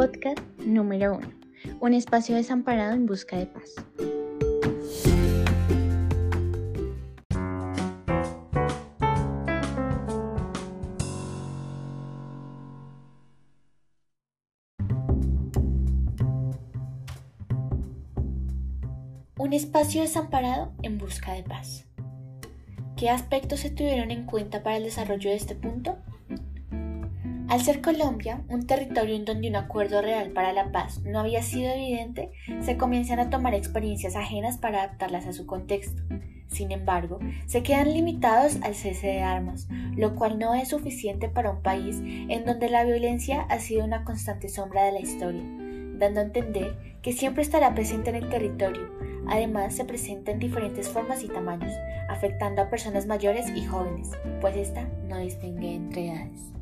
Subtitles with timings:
[0.00, 1.30] Podcast número 1.
[1.80, 3.74] Un espacio desamparado en busca de paz.
[19.36, 21.84] Un espacio desamparado en busca de paz.
[22.96, 25.98] ¿Qué aspectos se tuvieron en cuenta para el desarrollo de este punto?
[27.50, 31.42] Al ser Colombia un territorio en donde un acuerdo real para la paz no había
[31.42, 36.00] sido evidente, se comienzan a tomar experiencias ajenas para adaptarlas a su contexto.
[36.46, 41.50] Sin embargo, se quedan limitados al cese de armas, lo cual no es suficiente para
[41.50, 45.42] un país en donde la violencia ha sido una constante sombra de la historia,
[45.98, 48.92] dando a entender que siempre estará presente en el territorio.
[49.26, 51.74] Además, se presenta en diferentes formas y tamaños,
[52.08, 56.59] afectando a personas mayores y jóvenes, pues esta no distingue entre edades.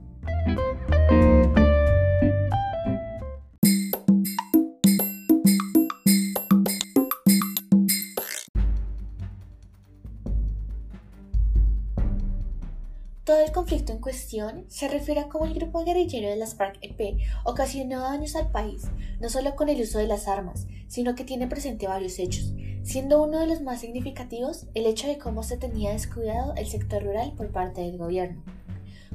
[13.28, 17.18] Todo el conflicto en cuestión se refiere a cómo el grupo guerrillero de las FARC-EP
[17.44, 18.84] ocasionó daños al país,
[19.20, 23.22] no solo con el uso de las armas, sino que tiene presente varios hechos, siendo
[23.22, 27.34] uno de los más significativos el hecho de cómo se tenía descuidado el sector rural
[27.36, 28.42] por parte del gobierno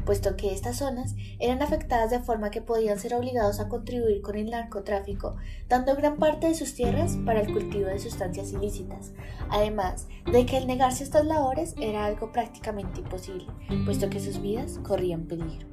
[0.05, 4.35] puesto que estas zonas eran afectadas de forma que podían ser obligados a contribuir con
[4.35, 5.35] el narcotráfico,
[5.67, 9.13] dando gran parte de sus tierras para el cultivo de sustancias ilícitas,
[9.49, 13.47] además de que el negarse a estas labores era algo prácticamente imposible,
[13.85, 15.72] puesto que sus vidas corrían peligro.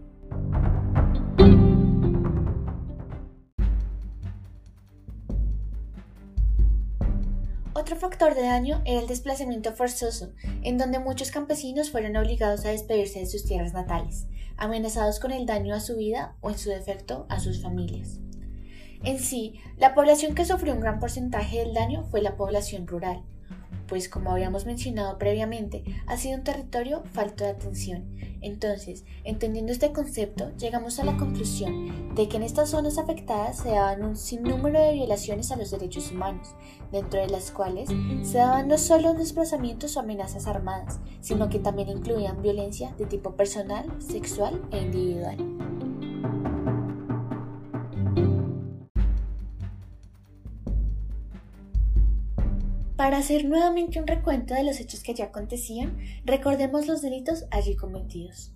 [7.73, 10.33] Otro factor de daño era el desplazamiento forzoso,
[10.63, 14.27] en donde muchos campesinos fueron obligados a despedirse de sus tierras natales,
[14.57, 18.19] amenazados con el daño a su vida o en su defecto a sus familias.
[19.05, 23.23] En sí, la población que sufrió un gran porcentaje del daño fue la población rural,
[23.91, 28.05] pues como habíamos mencionado previamente, ha sido un territorio falto de atención.
[28.41, 33.71] Entonces, entendiendo este concepto, llegamos a la conclusión de que en estas zonas afectadas se
[33.71, 36.55] daban un sinnúmero de violaciones a los derechos humanos,
[36.93, 37.91] dentro de las cuales
[38.23, 43.35] se daban no solo desplazamientos o amenazas armadas, sino que también incluían violencia de tipo
[43.35, 45.90] personal, sexual e individual.
[53.01, 55.97] Para hacer nuevamente un recuento de los hechos que ya acontecían,
[56.27, 58.53] recordemos los delitos allí cometidos.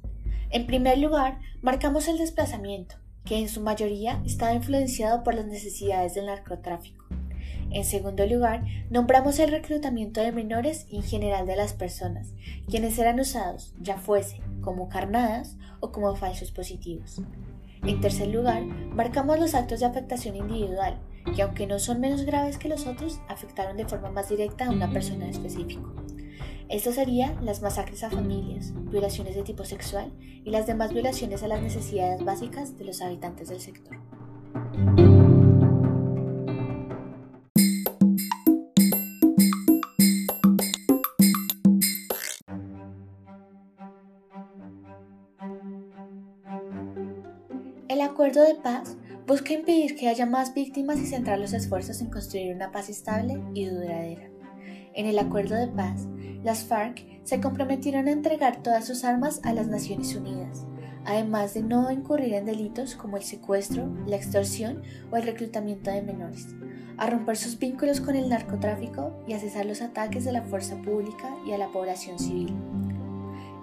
[0.50, 6.12] En primer lugar, marcamos el desplazamiento, que en su mayoría estaba influenciado por las necesidades
[6.12, 7.06] del narcotráfico.
[7.70, 12.34] En segundo lugar, nombramos el reclutamiento de menores y en general de las personas,
[12.68, 17.22] quienes eran usados, ya fuese como carnadas o como falsos positivos.
[17.82, 21.00] En tercer lugar, marcamos los actos de afectación individual,
[21.34, 24.70] que aunque no son menos graves que los otros, afectaron de forma más directa a
[24.70, 25.82] una persona específica.
[26.68, 31.48] Esto serían las masacres a familias, violaciones de tipo sexual y las demás violaciones a
[31.48, 33.98] las necesidades básicas de los habitantes del sector.
[47.88, 48.96] El acuerdo de paz
[49.26, 53.40] busca impedir que haya más víctimas y centrar los esfuerzos en construir una paz estable
[53.54, 54.28] y duradera.
[54.92, 56.06] En el acuerdo de paz,
[56.42, 60.66] las FARC se comprometieron a entregar todas sus armas a las Naciones Unidas,
[61.06, 66.02] además de no incurrir en delitos como el secuestro, la extorsión o el reclutamiento de
[66.02, 66.48] menores,
[66.98, 70.76] a romper sus vínculos con el narcotráfico y a cesar los ataques de la fuerza
[70.82, 72.54] pública y a la población civil.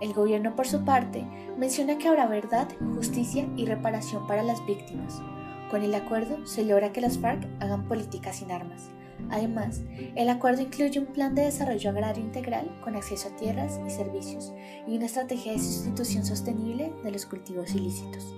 [0.01, 1.23] El gobierno, por su parte,
[1.59, 5.21] menciona que habrá verdad, justicia y reparación para las víctimas,
[5.71, 8.89] con el acuerdo se logra que las FARC hagan política sin armas.
[9.29, 9.81] Además,
[10.15, 14.53] el acuerdo incluye un plan de desarrollo agrario integral con acceso a tierras y servicios
[14.85, 18.35] y una estrategia de sustitución sostenible de los cultivos ilícitos.